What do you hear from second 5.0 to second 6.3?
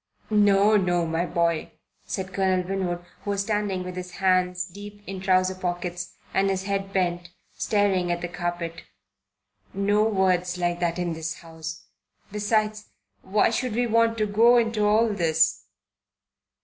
in trouser pockets